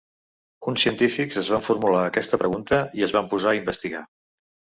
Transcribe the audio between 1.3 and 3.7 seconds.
es van formular aquesta pregunta i es van posar a